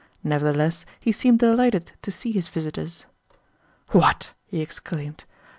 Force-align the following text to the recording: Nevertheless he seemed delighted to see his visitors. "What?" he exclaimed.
Nevertheless 0.23 0.83
he 0.99 1.11
seemed 1.11 1.37
delighted 1.37 1.91
to 2.01 2.09
see 2.09 2.31
his 2.31 2.47
visitors. 2.47 3.05
"What?" 3.91 4.33
he 4.47 4.59
exclaimed. 4.59 5.25